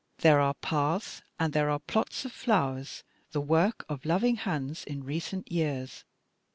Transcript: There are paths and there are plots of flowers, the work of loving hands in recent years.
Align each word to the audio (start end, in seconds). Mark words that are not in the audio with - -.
There 0.21 0.39
are 0.39 0.55
paths 0.55 1.21
and 1.39 1.53
there 1.53 1.69
are 1.69 1.77
plots 1.77 2.25
of 2.25 2.31
flowers, 2.31 3.03
the 3.33 3.39
work 3.39 3.85
of 3.87 4.03
loving 4.03 4.37
hands 4.37 4.83
in 4.83 5.03
recent 5.03 5.51
years. 5.51 6.05